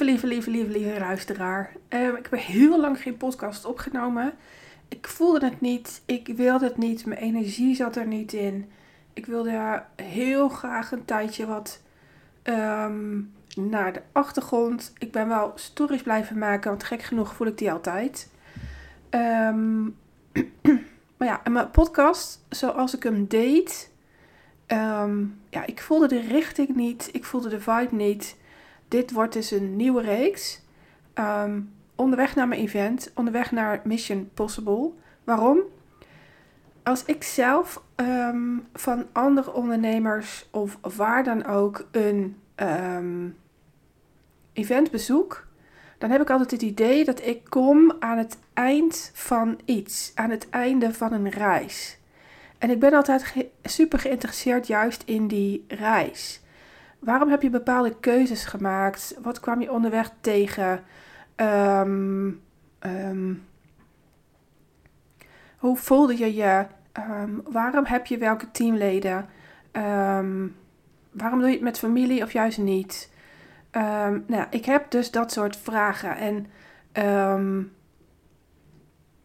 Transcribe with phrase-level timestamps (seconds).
[0.00, 1.72] Lieve, lieve, lieve, lieve, lieve luisteraar.
[1.88, 4.32] Ehm, ik heb heel lang geen podcast opgenomen.
[4.88, 6.02] Ik voelde het niet.
[6.06, 7.06] Ik wilde het niet.
[7.06, 8.70] Mijn energie zat er niet in.
[9.12, 11.82] Ik wilde heel graag een tijdje wat
[12.42, 13.20] ehm,
[13.54, 14.92] naar de achtergrond.
[14.98, 18.30] Ik ben wel stories blijven maken, want gek genoeg voel ik die altijd.
[19.10, 19.82] Ehm,
[21.16, 23.90] maar ja, mijn podcast, zoals ik hem deed,
[25.50, 27.08] ja, ik voelde de richting niet.
[27.12, 28.38] Ik voelde de vibe niet.
[28.90, 30.60] Dit wordt dus een nieuwe reeks.
[31.14, 31.60] Ehm,
[31.94, 34.90] onderweg naar mijn event, onderweg naar Mission Possible.
[35.24, 35.58] Waarom?
[36.82, 43.36] Als ik zelf ehm, van andere ondernemers of waar dan ook een um,
[44.52, 45.46] event bezoek,
[45.98, 50.30] dan heb ik altijd het idee dat ik kom aan het eind van iets, aan
[50.30, 51.98] het einde van een reis.
[52.58, 56.39] En ik ben altijd super geïnteresseerd juist in die reis.
[57.00, 59.18] Waarom heb je bepaalde keuzes gemaakt?
[59.22, 60.82] Wat kwam je onderweg tegen?
[61.34, 62.30] Ehm,
[62.78, 63.34] ehm,
[65.56, 66.66] hoe voelde je je?
[66.92, 69.28] Ehm, waarom heb je welke teamleden?
[71.10, 73.12] waarom doe je het met familie of juist niet?
[74.26, 76.16] nou, ik heb dus dat soort vragen.
[76.16, 76.46] En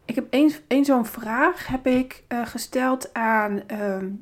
[0.04, 0.26] ik heb
[0.68, 3.62] één, zo'n vraag heb ik uh, gesteld aan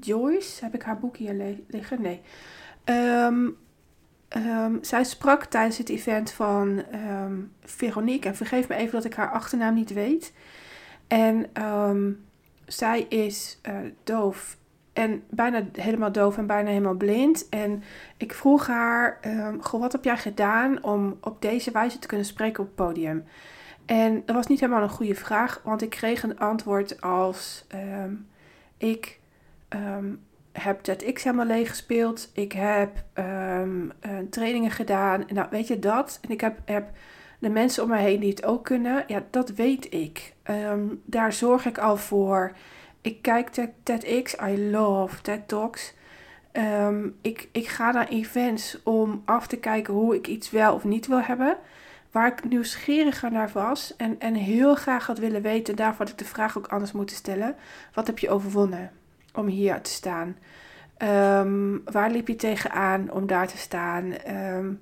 [0.01, 0.65] Joyce.
[0.65, 2.03] Heb ik haar boek hier liggen?
[2.03, 2.23] Nee.
[2.85, 3.57] Um,
[4.81, 8.29] zij sprak tijdens het event van um, Veronique.
[8.29, 10.33] En vergeef me even dat ik haar achternaam niet weet.
[11.09, 11.47] En
[12.67, 14.57] zij is uh, doof.
[14.93, 17.49] En bijna helemaal doof en bijna helemaal blind.
[17.49, 17.83] En
[18.17, 19.21] ik vroeg haar:
[19.61, 23.25] Goh, wat heb jij gedaan om op deze wijze te kunnen spreken op het podium?
[23.87, 27.67] En dat was niet helemaal een goede vraag, want ik kreeg een antwoord als:
[28.79, 29.21] Ik
[30.63, 32.31] heb TEDx helemaal leeg gespeeld.
[32.33, 33.93] Ik heb um,
[34.31, 35.25] trainingen gedaan.
[35.29, 36.19] Nou, weet je dat?
[36.23, 36.91] En ik heb, heb
[37.39, 39.05] de mensen om me heen die het ook kunnen.
[39.07, 40.35] Ja, dat weet ik.
[40.43, 42.53] Ehm, daar zorg ik al voor.
[43.01, 43.49] Ik kijk
[43.83, 44.37] TEDx.
[44.49, 45.95] I love TED Talks.
[46.53, 50.85] Ehm, ik, ik ga naar events om af te kijken hoe ik iets wel of
[50.85, 51.57] niet wil hebben.
[52.11, 55.77] Waar ik nieuwsgieriger naar was en, en heel graag had willen weten.
[55.77, 57.57] Daarvoor had ik de vraag ook anders moeten stellen.
[57.95, 58.91] Wat heb je overwonnen?
[59.35, 60.37] Om hier te staan?
[60.99, 64.13] Um, waar liep je tegenaan om daar te staan?
[64.13, 64.73] Ehm,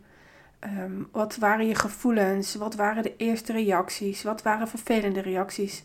[0.58, 2.54] ehm, wat waren je gevoelens?
[2.54, 4.22] Wat waren de eerste reacties?
[4.22, 5.82] Wat waren vervelende reacties?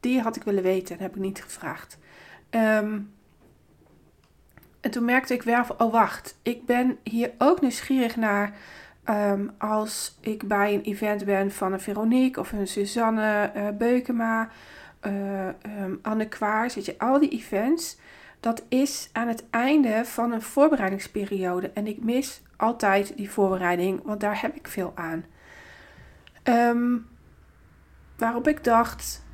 [0.00, 1.98] Die had ik willen weten en heb ik niet gevraagd.
[4.80, 8.54] en toen merkte ik wel oh wacht, ik ben hier ook nieuwsgierig naar
[9.58, 14.48] als ik bij een event ben van een Veronique of een Suzanne uh, Beukema,
[15.06, 15.48] uh,
[16.02, 17.96] Anne Kwaars, je, al die events
[18.40, 21.70] dat is aan het einde van een voorbereidingsperiode.
[21.70, 25.24] En ik mis altijd die voorbereiding, want daar heb ik veel aan.
[26.44, 27.08] Um,
[28.16, 29.24] waarop ik dacht,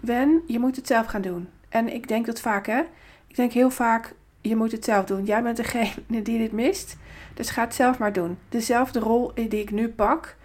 [0.00, 1.48] Wen, je moet het zelf gaan doen.
[1.68, 2.82] En ik denk dat vaak, hè.
[3.26, 5.24] Ik denk heel vaak, je moet het zelf doen.
[5.24, 6.96] Jij bent degene die dit mist.
[7.34, 8.38] Dus ga het zelf maar doen.
[8.48, 10.36] Dezelfde rol die ik nu pak.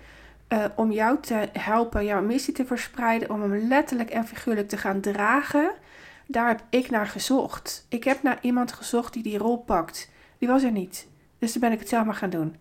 [0.53, 3.29] Uh, om jou te helpen, jouw missie te verspreiden.
[3.29, 5.71] Om hem letterlijk en figuurlijk te gaan dragen
[6.31, 7.85] daar heb ik naar gezocht.
[7.89, 10.11] Ik heb naar iemand gezocht die die rol pakt.
[10.37, 11.07] Die was er niet.
[11.39, 12.55] Dus toen ben ik het zelf maar gaan doen.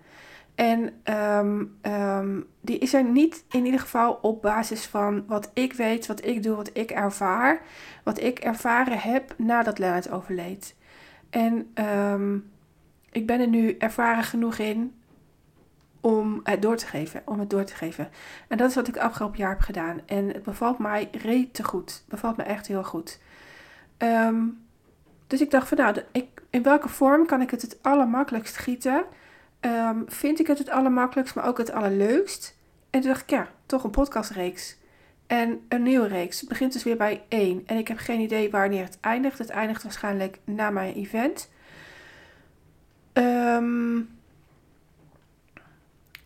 [0.54, 5.72] En ehm, ehm, die is er niet in ieder geval op basis van wat ik
[5.72, 7.60] weet, wat ik doe, wat ik ervaar.
[8.02, 10.74] Wat ik ervaren heb nadat Lennart overleed.
[11.30, 12.36] En ehm,
[13.10, 14.94] ik ben er nu ervaren genoeg in
[16.00, 17.22] om het door te geven.
[17.24, 18.08] Om het door te geven.
[18.48, 20.00] En dat is wat ik afgelopen jaar heb gedaan.
[20.06, 21.90] En het bevalt mij reet te goed.
[21.90, 23.18] Het bevalt me echt heel goed.
[23.96, 24.44] Ehm,
[25.26, 29.04] dus ik dacht van nou, ik, in welke vorm kan ik het het allermakkelijkst gieten?
[29.60, 32.56] Um, vind ik het het allermakkelijkst, maar ook het allerleukst?
[32.90, 34.76] En toen dacht ik, ja, toch een podcastreeks.
[35.26, 36.40] En een nieuwe reeks.
[36.40, 37.62] Het begint dus weer bij één.
[37.66, 39.38] En ik heb geen idee wanneer het eindigt.
[39.38, 41.50] Het eindigt waarschijnlijk na mijn event.
[43.12, 44.17] Um,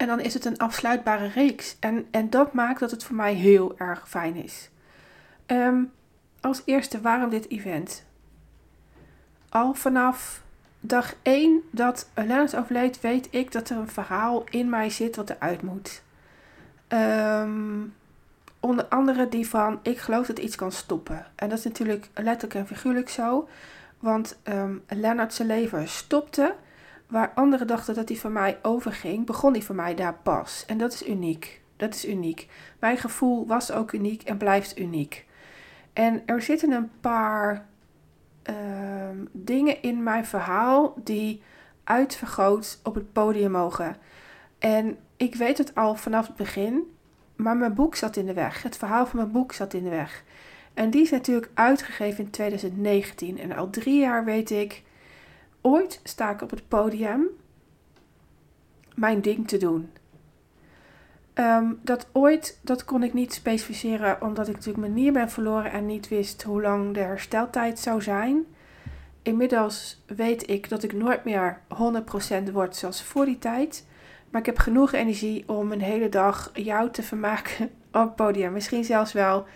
[0.03, 1.77] en dan is het een afsluitbare reeks.
[1.81, 4.71] En, en dat maakt dat het voor mij heel erg fijn is.
[5.47, 5.93] Um,
[6.41, 8.04] als eerste, waarom dit event?
[9.49, 10.43] Al vanaf
[10.81, 15.31] dag 1 dat Lennart overleed, weet ik dat er een verhaal in mij zit wat
[15.31, 16.03] eruit moet.
[16.89, 17.95] Um,
[18.60, 21.27] onder andere die van, ik geloof dat iets kan stoppen.
[21.34, 23.48] En dat is natuurlijk letterlijk en figuurlijk zo.
[23.98, 26.55] Want um, Lennart zijn leven stopte.
[27.12, 30.64] Waar anderen dachten dat hij van mij overging, begon hij voor mij daar pas.
[30.66, 31.60] En dat is uniek.
[31.76, 32.48] Dat is uniek.
[32.78, 35.26] Mijn gevoel was ook uniek en blijft uniek.
[35.92, 37.66] En er zitten een paar
[38.42, 41.42] ehm, dingen in mijn verhaal die
[41.84, 43.97] uitvergroot op het podium mogen.
[44.59, 46.82] En ik weet het al vanaf het begin,
[47.36, 48.62] maar mijn boek zat in de weg.
[48.62, 50.24] Het verhaal van mijn boek zat in de weg.
[50.74, 53.38] En die is natuurlijk uitgegeven in 2019.
[53.38, 54.82] En al drie jaar weet ik,
[55.62, 57.26] ooit sta ik op het podium
[58.94, 59.91] mijn ding te doen.
[61.34, 65.72] Ehm, dat ooit, dat kon ik niet specificeren omdat ik natuurlijk mijn nier ben verloren
[65.72, 68.44] en niet wist hoe lang de hersteltijd zou zijn.
[69.22, 73.86] Inmiddels weet ik dat ik nooit meer 100% word zoals voor die tijd.
[74.30, 78.53] Maar ik heb genoeg energie om een hele dag jou te vermaken op het podium.
[78.53, 79.47] Misschien zelfs wel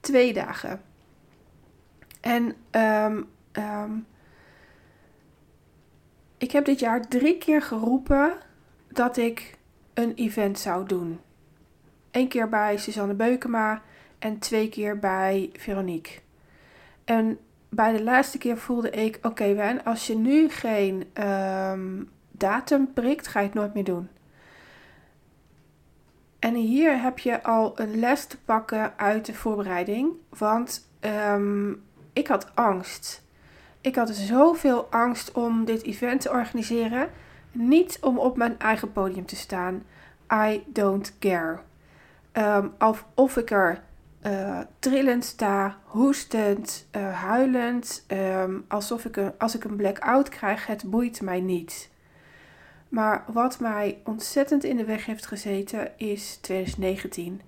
[0.00, 0.80] twee dagen.
[2.20, 4.06] En um,
[6.38, 8.32] ik heb dit jaar drie keer geroepen
[8.88, 9.58] dat ik
[9.94, 11.20] een event zou doen.
[12.10, 13.82] Eén keer bij Suzanne Beukema
[14.18, 16.18] en twee keer bij Veronique.
[17.04, 17.38] En
[17.68, 22.92] bij de laatste keer voelde ik: oké, okay, Wen, als je nu geen um, datum
[22.92, 24.08] prikt, ga je het nooit meer doen.
[26.38, 30.12] En hier heb je al een les te pakken uit de voorbereiding.
[30.28, 31.82] Want um,
[32.12, 33.23] ik had angst.
[33.84, 37.10] Ik had zoveel angst om dit event te organiseren.
[37.52, 39.82] Niet om op mijn eigen podium te staan.
[40.32, 41.58] I don't care.
[42.32, 43.82] Um, of, of ik er
[44.26, 50.66] uh, trillend sta, hoestend, uh, huilend, um, alsof ik een, als ik een blackout krijg,
[50.66, 51.90] het boeit mij niet.
[52.88, 57.40] Maar wat mij ontzettend in de weg heeft gezeten is 2019.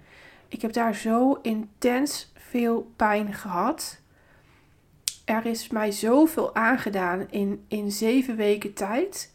[0.49, 4.05] Ik heb daar zo intens veel pijn gehad.
[5.27, 9.35] Er is mij zoveel aangedaan in, in zeven weken tijd.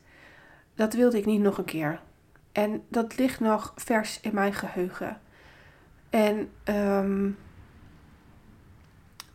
[0.75, 1.99] Dat wilde ik niet nog een keer.
[2.51, 5.21] En dat ligt nog vers in mijn geheugen.
[6.09, 7.38] En um,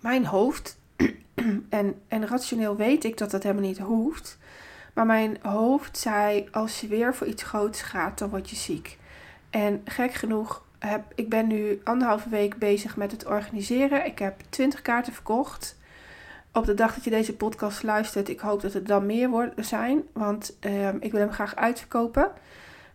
[0.00, 0.79] mijn hoofd,
[1.69, 4.38] en, en rationeel weet ik dat dat helemaal niet hoeft.
[4.94, 8.99] Maar mijn hoofd zei: als je weer voor iets groots gaat, dan word je ziek.
[9.50, 14.06] En gek genoeg, heb, ik ben nu anderhalve week bezig met het organiseren.
[14.06, 15.76] Ik heb 20 kaarten verkocht.
[16.56, 19.64] Op de dag dat je deze podcast luistert, ik hoop dat het dan meer worden
[19.64, 20.03] zijn.
[20.12, 22.31] Want um, ik wil hem graag uitverkopen.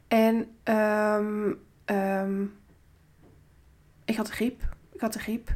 [0.07, 2.53] En um, um,
[4.05, 4.61] ik had de griep.
[4.93, 5.49] Ik had de griep.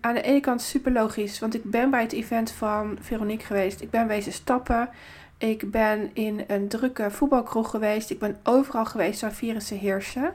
[0.00, 3.80] Aan de ene kant super logisch, want ik ben bij het event van Veronique geweest.
[3.80, 4.88] Ik ben wezen stappen.
[5.38, 8.10] Ik ben in een drukke voetbalkroeg geweest.
[8.10, 10.32] Ik ben overal geweest waar virussen heersen.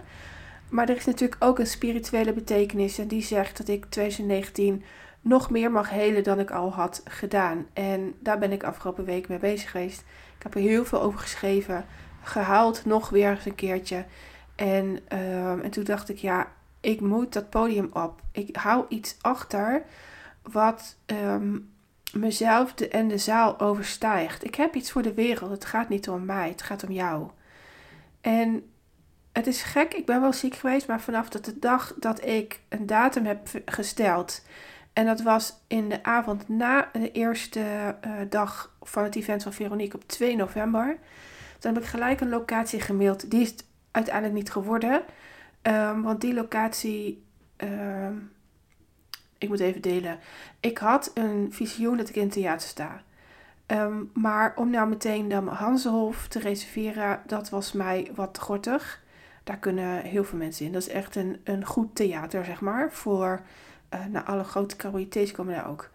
[0.70, 2.98] Maar er is natuurlijk ook een spirituele betekenis.
[2.98, 4.84] En die zegt dat ik 2019
[5.28, 7.68] nog meer mag helen dan ik al had gedaan.
[7.74, 10.00] En daar ben ik afgelopen week mee bezig geweest.
[10.38, 11.86] Ik heb er heel veel over geschreven.
[12.22, 14.06] Gehaald nog weer eens een keertje.
[14.56, 16.48] En, um, en toen dacht ik, ja,
[16.82, 18.22] ik moet dat podium op.
[18.32, 19.84] Ik hou iets achter
[20.42, 21.70] wat um,
[22.14, 24.44] mezelf en de zaal overstijgt.
[24.44, 25.52] Ik heb iets voor de wereld.
[25.52, 27.30] Het gaat niet om mij, het gaat om jou.
[28.22, 28.72] En
[29.32, 32.86] het is gek, ik ben wel ziek geweest, maar vanaf de dag dat ik een
[32.86, 34.42] datum heb gesteld.
[34.98, 37.60] En dat was in de avond na de eerste
[38.06, 40.98] uh, dag van het event van Veronique op 2 november.
[41.60, 43.32] Toen heb ik gelijk een locatie gemaild.
[43.32, 43.56] Die is
[43.92, 45.02] uiteindelijk niet geworden.
[45.62, 47.24] Um, want die locatie.
[47.58, 48.32] Um,
[49.38, 50.20] ik moet even delen.
[50.60, 53.02] Ik had een visioen dat ik in het theater sta.
[53.68, 59.04] Um, maar om nou meteen de Hansenhof te reserveren, dat was mij wat gortig.
[59.44, 60.72] Daar kunnen heel veel mensen in.
[60.72, 62.92] Dat is echt een, een goed theater, zeg maar.
[62.92, 63.42] Voor
[63.94, 65.90] uh, alle grote cabaretiers komen daar ook.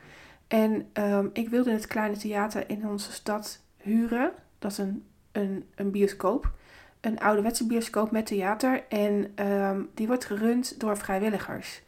[0.48, 4.32] En um, ik wilde het kleine theater in onze stad huren.
[4.58, 6.52] Dat is een, een, een bioscoop.
[7.00, 8.84] Een ouderwetse bioscoop met theater.
[8.88, 11.82] En um, die wordt gerund door vrijwilligers.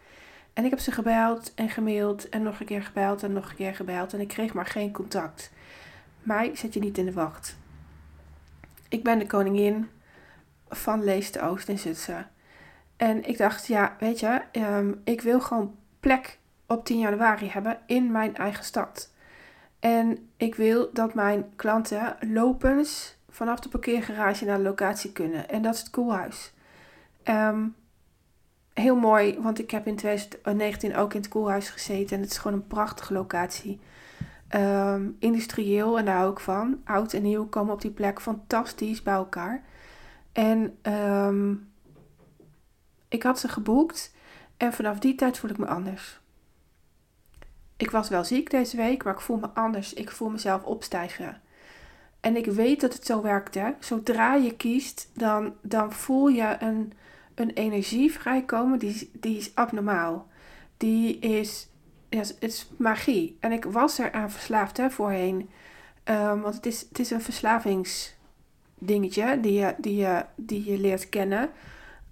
[0.53, 3.57] En ik heb ze gebeld en gemaild en nog een keer gebeld en nog een
[3.57, 4.13] keer gebeld.
[4.13, 5.53] En ik kreeg maar geen contact.
[6.23, 7.57] Mij zet je niet in de wacht.
[8.89, 9.89] Ik ben de koningin
[10.69, 12.31] van Lees de Oost in Zutsen.
[12.97, 17.79] En ik dacht, ja, weet je, um, ik wil gewoon plek op 10 januari hebben
[17.87, 19.11] in mijn eigen stad.
[19.81, 25.49] En ik wil dat mijn klanten lopens vanaf de parkeergarage naar de locatie kunnen.
[25.49, 26.53] En dat is het koelhuis.
[27.25, 27.75] Um,
[28.73, 32.17] heel mooi, want ik heb in 2019 ook in het koelhuis gezeten.
[32.17, 33.81] En het is gewoon een prachtige locatie.
[34.55, 36.81] Um, industrieel, en daar ik van.
[36.85, 39.63] Oud en nieuw komen op die plek fantastisch bij elkaar.
[40.33, 41.73] En um,
[43.09, 44.14] ik had ze geboekt.
[44.57, 46.21] En vanaf die tijd voel ik me anders.
[47.77, 49.95] Ik was wel ziek deze week, maar ik voel me anders.
[49.95, 51.43] Ik voel mezelf opstijgen.
[52.21, 53.55] En ik weet dat het zo werkt.
[53.55, 53.71] Hè?
[53.81, 56.93] Zodra je kiest, dan, dan voel je een,
[57.35, 58.79] een energie vrijkomen.
[58.79, 60.29] Die, die is abnormaal.
[60.77, 61.69] Die is,
[62.09, 63.37] ja, het is magie.
[63.41, 65.51] En ik was er aan verslaafd hè, voorheen.
[66.05, 68.15] Um, want het is, het is een verslavingsding.
[68.79, 71.51] dingetje die je, die je, die je leert kennen.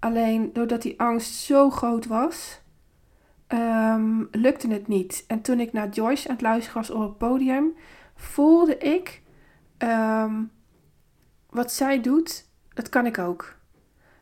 [0.03, 2.61] Alleen doordat die angst zo groot was,
[3.47, 5.23] um, lukte het niet.
[5.27, 7.75] En toen ik naar Joyce aan het luisteren was op het podium,
[8.15, 9.21] voelde ik
[9.77, 10.51] um,
[11.49, 13.55] wat zij doet, dat kan ik ook.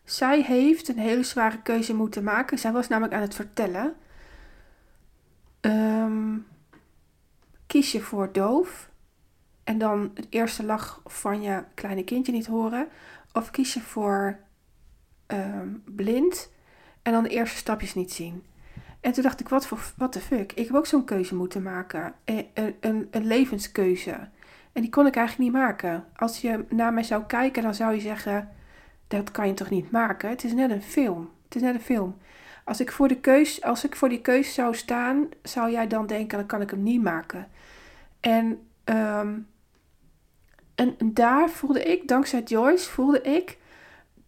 [0.03, 2.59] Zij heeft een hele zware keuze moeten maken.
[2.59, 3.95] Zij was namelijk aan het vertellen.
[5.61, 6.47] Um,
[7.67, 8.89] kies je voor doof
[9.63, 12.88] en dan het eerste lach van je kleine kindje niet horen?
[13.33, 14.39] Of kies je voor
[15.31, 16.51] um, blind
[17.01, 18.43] en dan de eerste stapjes niet zien?
[19.01, 20.51] En toen dacht ik, wat voor, what the fuck?
[20.53, 22.13] Ik heb ook zo'n keuze moeten maken.
[22.25, 22.47] Een,
[22.79, 24.29] een, een levenskeuze.
[24.71, 26.05] En die kon ik eigenlijk niet maken.
[26.15, 28.50] Als je naar mij zou kijken, dan zou je zeggen:
[29.07, 30.29] dat kan je toch niet maken?
[30.29, 31.29] Het is net een film.
[31.43, 32.17] Het is net een film.
[32.63, 36.07] Als ik voor, de keus, als ik voor die keus zou staan, zou jij dan
[36.07, 37.47] denken: dan kan ik hem niet maken.
[38.19, 39.47] En, um,
[40.75, 43.57] en daar voelde ik, dankzij Joyce, voelde ik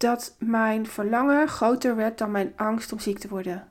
[0.03, 3.67] dat mijn verlangen groter werd dan mijn angst om ziek te worden.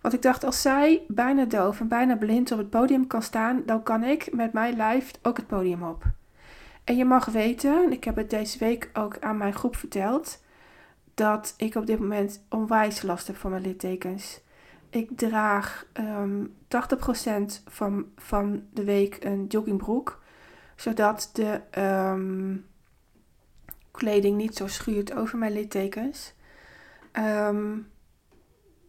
[0.00, 3.62] Want ik dacht, als zij bijna doof en bijna blind op het podium kan staan,
[3.66, 6.04] dan kan ik met mijn lijf ook het podium op.
[6.84, 10.42] En je mag weten, ik heb het deze week ook aan mijn groep verteld,
[11.14, 14.40] dat ik op dit moment onwijs last heb van mijn littekens.
[14.90, 16.84] Ik draag um, ehm,
[17.58, 20.22] 80% van, van de week een joggingbroek,
[20.76, 22.70] zodat de um,
[23.92, 26.34] kleding niet zo schuurt over mijn littekens.
[27.12, 27.90] Um,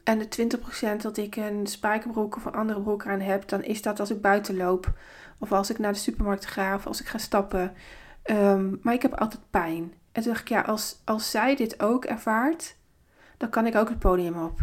[0.03, 0.57] en de
[0.97, 4.09] 20% dat ik een spijkerbroek of een andere broek aan heb, dan is dat als
[4.09, 4.91] ik buiten loop.
[5.37, 7.73] Of als ik naar de supermarkt ga of als ik ga stappen.
[8.23, 9.93] Um, maar ik heb altijd pijn.
[10.11, 12.75] En toen dacht ik, ja, als, als zij dit ook ervaart,
[13.37, 14.59] dan kan ik ook het podium op.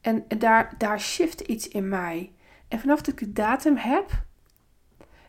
[0.00, 2.32] En, en daar, daar shift iets in mij.
[2.68, 4.10] En vanaf dat ik de datum heb,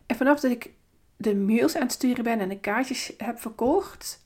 [0.06, 0.70] en vanaf dat ik
[1.16, 4.25] de mails aan het sturen ben en de kaartjes heb verkocht,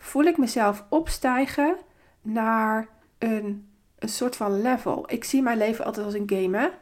[0.00, 1.76] voel ik mezelf opstijgen
[2.22, 2.88] naar
[3.18, 5.04] een een soort van level.
[5.06, 6.72] Ik zie mijn leven altijd als een game.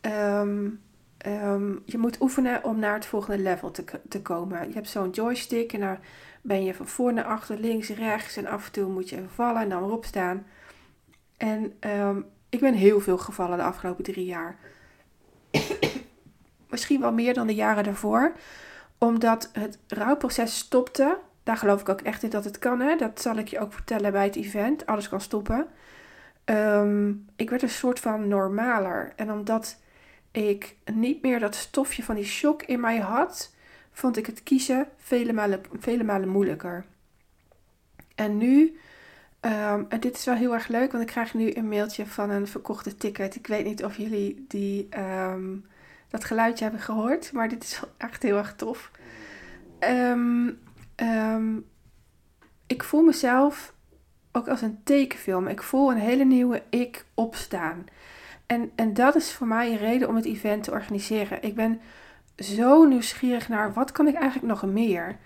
[0.00, 0.68] Ehm,
[1.18, 4.68] ehm, je moet oefenen om naar het volgende level te, te komen.
[4.68, 6.00] Je hebt zo'n joystick en daar
[6.42, 8.36] ben je van voor naar achter, links, rechts.
[8.36, 10.46] En af en toe moet je even vallen en dan weer opstaan.
[11.36, 14.58] En um, ik ben heel veel gevallen de afgelopen drie jaar.
[16.70, 18.32] Misschien wel meer dan de jaren daarvoor.
[18.98, 21.18] Omdat het rouwproces stopte.
[21.46, 22.80] Daar geloof ik ook echt in dat het kan.
[22.80, 22.96] Hè?
[22.96, 24.86] Dat zal ik je ook vertellen bij het event.
[24.86, 25.66] Alles kan stoppen.
[26.44, 29.12] Um, ik werd een soort van normaler.
[29.16, 29.80] En omdat
[30.30, 33.54] ik niet meer dat stofje van die shock in mij had,
[33.92, 36.84] vond ik het kiezen vele malen, vele malen moeilijker.
[38.14, 38.78] En nu,
[39.40, 42.30] um, en dit is wel heel erg leuk, want ik krijg nu een mailtje van
[42.30, 43.34] een verkochte ticket.
[43.34, 45.66] Ik weet niet of jullie die, um,
[46.08, 48.90] dat geluidje hebben gehoord, maar dit is echt heel erg tof.
[52.66, 53.74] Ik voel mezelf
[54.32, 55.46] ook als een tekenfilm.
[55.46, 57.84] Ik voel een hele nieuwe ik opstaan.
[58.46, 61.42] En, en dat is voor mij een reden om het event te organiseren.
[61.42, 61.80] Ik ben
[62.36, 65.16] zo nieuwsgierig naar wat kan ik eigenlijk nog meer.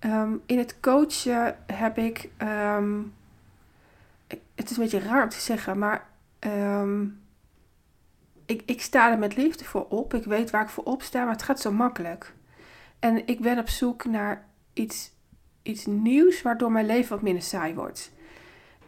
[0.00, 2.28] Um, in het coachen heb ik.
[2.38, 3.14] Um,
[4.54, 6.10] het is een beetje raar om te zeggen, maar.
[8.46, 10.14] Ik, ik sta er met liefde voor op.
[10.14, 12.34] Ik weet waar ik voor opsta, maar het gaat zo makkelijk.
[12.98, 15.12] En ik ben op zoek naar iets,
[15.62, 18.12] iets nieuws waardoor mijn leven wat minder saai wordt.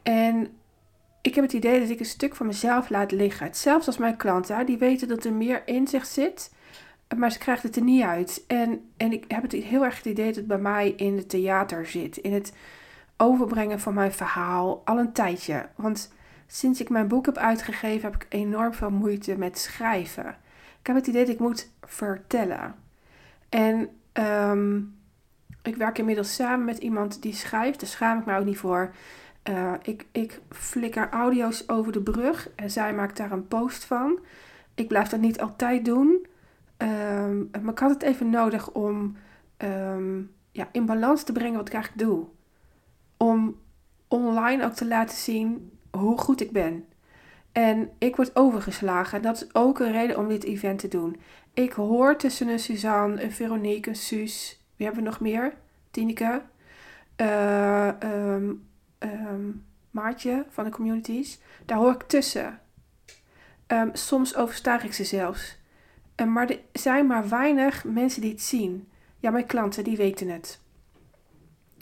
[0.03, 0.49] En
[1.23, 3.55] ik heb het idee dat ik een stuk van mezelf laat liggen.
[3.55, 6.53] Zelfs als mijn klanten, die weten dat er meer in zich zit,
[7.17, 8.45] maar ze krijgen het er niet uit.
[8.47, 11.29] En, en ik heb het heel erg het idee dat het bij mij in het
[11.29, 12.17] theater zit.
[12.17, 12.53] In het
[13.17, 15.69] overbrengen van mijn verhaal al een tijdje.
[15.75, 16.13] Want
[16.47, 20.27] sinds ik mijn boek heb uitgegeven, heb ik enorm veel moeite met schrijven.
[20.81, 22.75] Ik heb het idee dat ik moet vertellen.
[23.49, 24.95] En um,
[25.65, 27.81] ik werk inmiddels samen met iemand die schrijft.
[27.81, 28.95] Daar schaam ik me ook niet voor.
[29.49, 34.19] Uh, ik, ik flikker audio's over de brug en zij maakt daar een post van.
[34.75, 36.27] Ik blijf dat niet altijd doen.
[36.79, 39.17] Um, maar ik had het even nodig om
[39.59, 42.27] um, ja, in balans te brengen wat ik eigenlijk doe.
[43.17, 43.59] Om
[44.09, 46.85] online ook te laten zien hoe goed ik ben.
[47.53, 49.23] En ik word overgeslagen.
[49.23, 51.17] Dat is ook een reden om dit event te doen.
[51.55, 54.64] Ik hoor tussen een Suzanne, een Veronique, een Suus.
[54.85, 55.55] Wie hebben we nog meer?
[55.91, 56.43] Tineke.
[57.17, 57.89] Uh,
[59.91, 62.61] maatje van de communities, daar hoor ik tussen.
[63.67, 65.59] Um, soms oversta ik ze zelfs.
[66.27, 68.89] Maar er zijn maar weinig mensen die het zien.
[69.19, 70.61] Ja, mijn klanten, die weten het.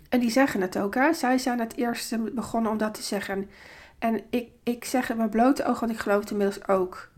[0.09, 0.97] En die zeggen het ook.
[1.12, 3.50] Zij zijn het eerste begonnen om dat te zeggen.
[3.99, 7.12] En ik, ik zeg het met blote ogen, want ik geloof het inmiddels ook.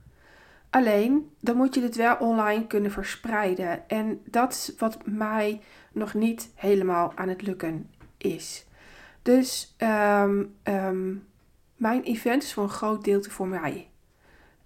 [0.74, 3.88] Alleen, dan moet je het wel online kunnen verspreiden.
[3.88, 5.60] En dat is wat mij
[5.92, 8.66] nog niet helemaal aan het lukken is.
[9.22, 11.14] Dus ehm, ehm,
[11.76, 13.90] mijn event is voor een groot deel voor mij.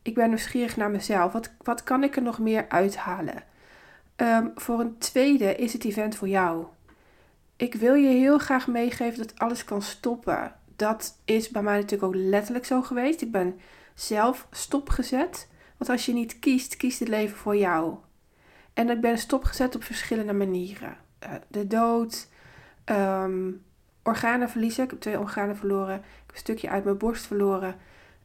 [0.03, 1.33] Ik ben nieuwsgierig naar mezelf.
[1.33, 3.45] Wat, wat kan ik er nog meer uithalen?
[4.17, 6.67] Ehm, voor een tweede is het event voor jou.
[7.57, 10.55] Ik wil je heel graag meegeven dat alles kan stoppen.
[10.77, 13.21] Dat is bij mij natuurlijk ook letterlijk zo geweest.
[13.21, 13.61] Ik ben
[13.95, 15.49] zelf stopgezet.
[15.79, 17.97] Want als je niet kiest, kiest het leven voor jou.
[18.75, 20.97] En ik ben stopgezet op verschillende manieren.
[21.23, 22.29] Uh, de dood,
[22.85, 23.65] um,
[24.03, 24.85] organen verliezen.
[24.85, 25.95] Ik heb twee organen verloren.
[25.95, 27.77] Ik heb een stukje uit mijn borst verloren.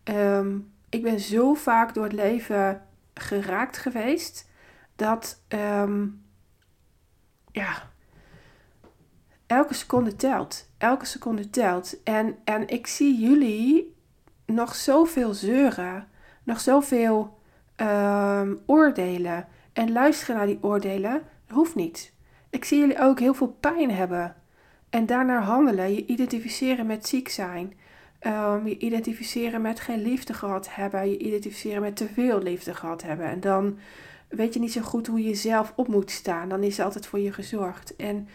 [0.04, 2.82] Um, ik ben zo vaak door het leven
[3.14, 4.50] geraakt geweest
[4.96, 6.24] dat um,
[7.52, 7.92] ja,
[9.48, 10.70] elke seconde telt.
[10.78, 12.04] Elke seconde telt.
[12.04, 13.96] En, en ik zie jullie
[14.46, 16.08] nog zoveel zeuren,
[16.44, 17.42] nog zoveel
[17.84, 21.22] um, oordelen en luisteren naar die oordelen.
[21.50, 22.14] Hoeft niet.
[22.50, 24.36] Ik zie jullie ook heel veel pijn hebben.
[24.90, 27.74] En daarnaar handelen, je identificeren met ziek zijn.
[28.28, 31.10] Um, je identificeren met geen liefde gehad hebben.
[31.10, 33.26] Je identificeren met te veel liefde gehad hebben.
[33.26, 33.78] En dan
[34.28, 36.50] weet je niet zo goed hoe je zelf op moet staan.
[36.50, 37.96] Dan is er altijd voor je gezorgd.
[37.96, 38.28] En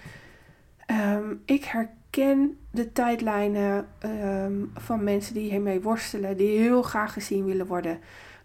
[1.17, 3.87] um, ik herken de tijdlijnen
[4.75, 6.37] van mensen die hiermee worstelen.
[6.37, 7.99] Die heel graag gezien willen worden.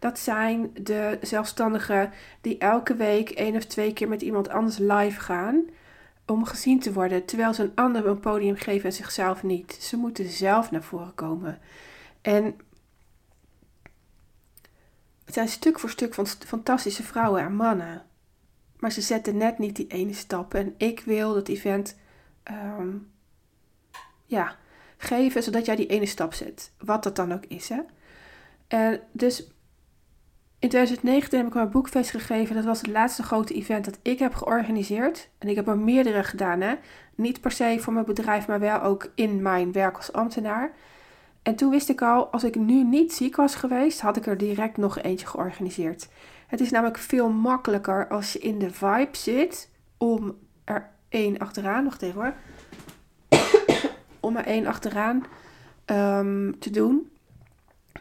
[0.03, 5.19] Dat zijn de zelfstandigen die elke week één of twee keer met iemand anders live
[5.19, 5.65] gaan
[6.25, 9.73] om gezien te worden, terwijl ze een ander een podium geven en zichzelf niet.
[9.73, 11.59] Ze moeten zelf naar voren komen.
[12.21, 12.43] En
[15.25, 18.05] het zijn stuk voor stuk van fantastische vrouwen en mannen.
[18.79, 20.53] Maar ze zetten net niet die ene stap.
[20.53, 21.95] En ik wil dat event
[22.51, 23.11] um,
[24.25, 24.55] ja,
[24.97, 26.71] geven, zodat jij die ene stap zet.
[26.77, 27.69] Wat dat dan ook is.
[27.69, 27.79] Hè?
[28.67, 29.52] En dus
[30.63, 32.55] in 2019 heb ik mijn boekfeest gegeven.
[32.55, 35.29] Dat was het laatste grote event dat ik heb georganiseerd.
[35.37, 36.61] En ik heb er meerdere gedaan.
[36.61, 36.75] Hè?
[37.15, 40.71] Niet per se voor mijn bedrijf, maar wel ook in mijn werk als ambtenaar.
[41.41, 44.37] En toen wist ik al, als ik nu niet ziek was geweest, had ik er
[44.37, 46.09] direct nog eentje georganiseerd.
[46.47, 51.83] Het is namelijk veel makkelijker als je in de vibe zit om er één achteraan,
[51.83, 52.33] nog even hoor.
[54.19, 55.25] om er één achteraan
[55.85, 57.11] um, te doen.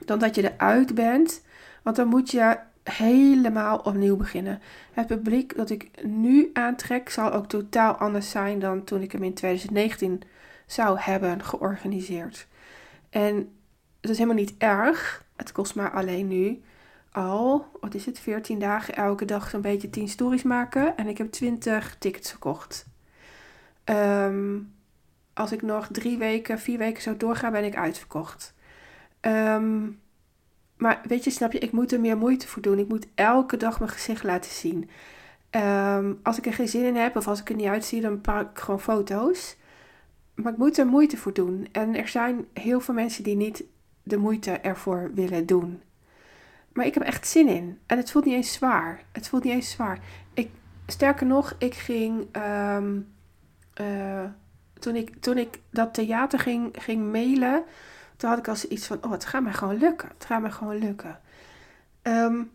[0.04, 1.42] Dan dat je eruit bent
[1.82, 4.60] want dan moet je helemaal opnieuw beginnen.
[4.92, 9.22] Het publiek dat ik nu aantrek zal ook totaal anders zijn dan toen ik hem
[9.22, 10.22] in 2019
[10.66, 12.46] zou hebben georganiseerd.
[13.10, 13.52] En
[14.00, 15.24] dat is helemaal niet erg.
[15.36, 16.62] Het kost maar alleen nu
[17.12, 20.96] al, wat is het, 14 dagen elke dag zo'n beetje 10 stories maken.
[20.96, 22.86] En ik heb 20 tickets gekocht.
[23.84, 24.74] Um,
[25.34, 28.54] als ik nog drie weken, vier weken zo doorga, ben ik uitverkocht.
[29.20, 30.00] Um,
[30.82, 32.78] maar weet je, snap je, ik moet er meer moeite voor doen.
[32.78, 34.90] Ik moet elke dag mijn gezicht laten zien.
[35.50, 38.20] Um, als ik er geen zin in heb of als ik er niet uitzie, dan
[38.20, 39.56] pak ik gewoon foto's.
[40.34, 41.68] Maar ik moet er moeite voor doen.
[41.72, 43.64] En er zijn heel veel mensen die niet
[44.02, 45.82] de moeite ervoor willen doen.
[46.72, 47.78] Maar ik heb echt zin in.
[47.86, 49.04] En het voelt niet eens zwaar.
[49.12, 49.98] Het voelt niet eens zwaar.
[50.34, 50.50] Ik,
[50.86, 52.36] sterker nog, ik ging.
[52.76, 53.12] Um,
[53.80, 54.24] uh,
[54.78, 57.64] toen, ik, toen ik dat theater ging, ging mailen
[58.22, 60.08] toen had ik als iets van, oh, het gaat mij gewoon lukken.
[60.08, 61.20] Het gaat mij gewoon lukken.
[62.02, 62.50] Um,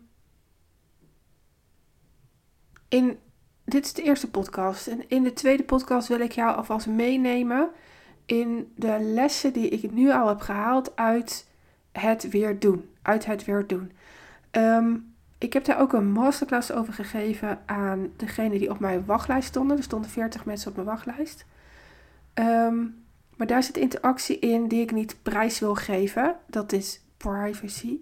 [2.88, 3.18] in,
[3.64, 4.86] dit is de eerste podcast.
[4.86, 7.70] En in de tweede podcast wil ik jou alvast meenemen
[8.26, 11.46] in de lessen die ik nu al heb gehaald uit
[11.92, 12.90] het weer doen.
[13.02, 13.92] Uit het weer doen.
[14.50, 19.48] Um, ik heb daar ook een masterclass over gegeven aan degene die op mijn wachtlijst
[19.48, 19.76] stonden.
[19.76, 21.44] Er stonden 40 mensen op mijn wachtlijst.
[22.34, 23.06] Um,
[23.38, 26.36] maar daar zit interactie in die ik niet prijs wil geven.
[26.46, 27.98] Dat is privacy.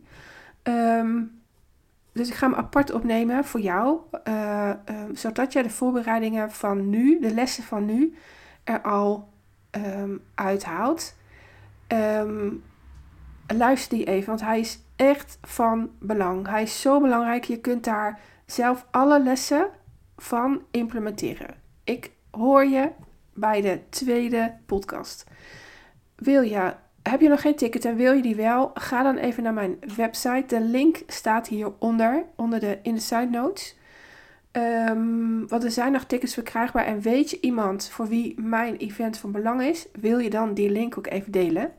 [0.62, 1.22] Ehm,
[2.12, 3.98] dus ik ga hem apart opnemen voor jou.
[4.28, 4.70] Uh,
[5.12, 8.14] zodat jij de voorbereidingen van nu, de lessen van nu,
[8.64, 9.28] er al
[9.70, 11.14] um, uithaalt.
[13.46, 16.48] luister die even, want hij is echt van belang.
[16.48, 17.44] Hij is zo belangrijk.
[17.44, 19.68] Je kunt daar zelf alle lessen
[20.16, 21.54] van implementeren.
[21.84, 22.90] Ik hoor je
[23.36, 25.24] bij de tweede podcast.
[26.16, 28.70] Wil je, heb je nog geen ticket en wil je die wel?
[28.74, 30.44] Ga dan even naar mijn website.
[30.46, 33.76] De link staat hieronder, onder de, in de side notes.
[34.52, 36.84] Um, want er zijn nog tickets verkrijgbaar.
[36.84, 39.86] En weet je iemand voor wie mijn event van belang is?
[40.00, 41.72] Wil je dan die link ook even delen?